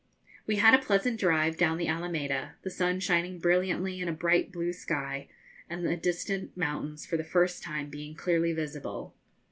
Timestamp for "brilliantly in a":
3.37-4.11